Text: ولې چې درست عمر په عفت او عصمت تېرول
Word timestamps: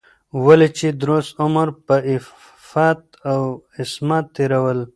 ولې 0.45 0.67
چې 0.77 0.87
درست 1.01 1.31
عمر 1.43 1.67
په 1.85 1.95
عفت 2.11 3.01
او 3.31 3.41
عصمت 3.79 4.25
تېرول 4.35 4.79